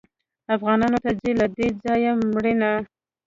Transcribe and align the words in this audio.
افغانانو 0.55 0.97
ته 1.03 1.11
ځي 1.19 1.31
له 1.39 1.45
دې 1.55 1.67
ځایه 1.83 2.11
مړینه 2.33 2.71